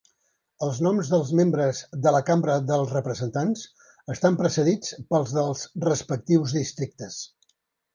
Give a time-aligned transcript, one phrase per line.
[0.67, 3.69] Els noms dels membres de la Cambra dels Representants
[4.17, 7.25] estan precedits pels dels respectius districtes.